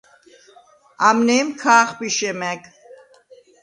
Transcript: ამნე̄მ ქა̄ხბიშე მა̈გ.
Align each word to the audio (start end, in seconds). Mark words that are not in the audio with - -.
ამნე̄მ 1.07 1.47
ქა̄ხბიშე 1.61 2.31
მა̈გ. 2.39 2.63